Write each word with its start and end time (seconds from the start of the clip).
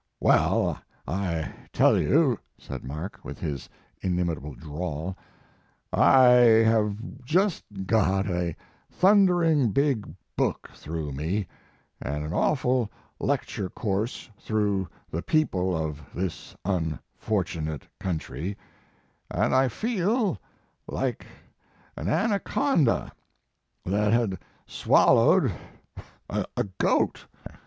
"Well, 0.19 0.79
I 1.07 1.53
tell 1.71 1.95
you," 2.01 2.39
said 2.57 2.83
Mark, 2.83 3.19
with 3.23 3.37
his 3.39 3.69
inimitable 4.01 4.55
drawl, 4.55 5.15
"I 5.93 6.27
have 6.31 6.95
just 7.23 7.63
got 7.85 8.25
a 8.25 8.55
thundering 8.89 9.69
big 9.69 10.11
book 10.35 10.71
through 10.73 11.11
me, 11.11 11.45
and 12.01 12.23
an 12.25 12.33
awful 12.33 12.91
lecture 13.19 13.69
course 13.69 14.27
through 14.39 14.87
the 15.11 15.21
people 15.21 15.77
of 15.77 16.01
this 16.15 16.55
unfor 16.65 16.97
tunate 17.45 17.83
country, 17.99 18.57
and 19.29 19.53
I 19.53 19.67
feel 19.67 20.39
like 20.87 21.27
an 21.95 22.09
ana 22.09 22.39
conda 22.39 23.11
that 23.85 24.13
had 24.13 24.39
swallowed 24.65 25.51
a 26.27 26.63
goat. 26.79 27.27